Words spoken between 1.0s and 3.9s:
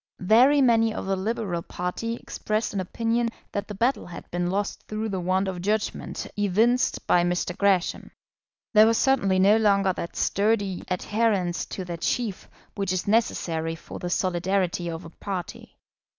the Liberal party expressed an opinion that the